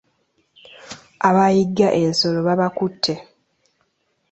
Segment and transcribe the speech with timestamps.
[1.27, 3.13] Abayigga ensolo babakutte.